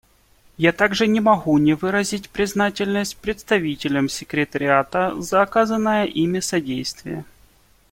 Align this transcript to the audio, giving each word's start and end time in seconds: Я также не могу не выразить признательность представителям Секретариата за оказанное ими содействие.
Я 0.57 0.71
также 0.71 1.05
не 1.05 1.19
могу 1.19 1.59
не 1.59 1.75
выразить 1.75 2.31
признательность 2.31 3.17
представителям 3.17 4.09
Секретариата 4.09 5.21
за 5.21 5.43
оказанное 5.43 6.05
ими 6.05 6.39
содействие. 6.39 7.23